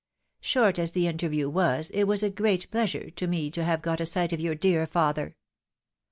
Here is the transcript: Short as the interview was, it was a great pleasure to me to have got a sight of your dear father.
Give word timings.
Short 0.41 0.79
as 0.79 0.93
the 0.93 1.05
interview 1.05 1.47
was, 1.47 1.91
it 1.91 2.05
was 2.05 2.23
a 2.23 2.31
great 2.31 2.71
pleasure 2.71 3.11
to 3.11 3.27
me 3.27 3.51
to 3.51 3.63
have 3.63 3.83
got 3.83 4.01
a 4.01 4.05
sight 4.07 4.33
of 4.33 4.39
your 4.39 4.55
dear 4.55 4.87
father. 4.87 5.35